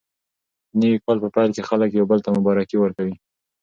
د 0.69 0.71
نوي 0.81 0.97
کال 1.05 1.17
په 1.23 1.29
پیل 1.35 1.49
کې 1.55 1.67
خلک 1.69 1.89
یو 1.91 2.05
بل 2.11 2.19
ته 2.25 2.29
مبارکي 2.37 2.77
ورکوي. 2.79 3.15